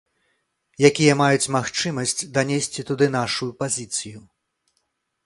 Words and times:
Якія 0.89 1.13
маюць 1.19 1.51
магчымасць 1.55 2.27
данесці 2.37 2.87
туды 2.89 3.05
нашу 3.17 3.49
пазіцыю. 3.61 4.19